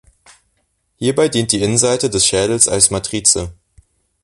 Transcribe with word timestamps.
Hierbei 0.97 1.29
dient 1.29 1.51
die 1.51 1.61
Innenseite 1.61 2.09
des 2.09 2.25
Schädels 2.25 2.67
als 2.67 2.89
Matrize. 2.89 3.53